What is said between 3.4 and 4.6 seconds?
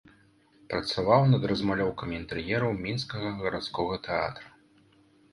гарадскога тэатра.